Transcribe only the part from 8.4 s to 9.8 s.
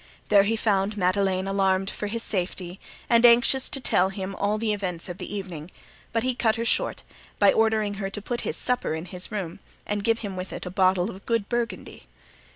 his supper in his room